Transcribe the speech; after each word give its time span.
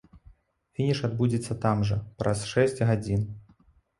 Фініш 0.77 1.01
адбудзецца 1.07 1.57
там 1.67 1.83
жа, 1.91 1.99
праз 2.21 2.39
шэсць 2.53 2.81
гадзін. 2.93 3.21